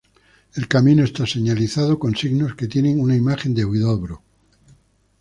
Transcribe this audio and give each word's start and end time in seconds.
El 0.55 0.67
camino 0.67 1.03
está 1.03 1.27
señalizado 1.27 1.99
con 1.99 2.15
signos 2.15 2.55
que 2.55 2.65
tienen 2.67 2.99
una 2.99 3.15
imagen 3.15 3.53
de 3.53 3.65
Huidobro. 3.65 4.23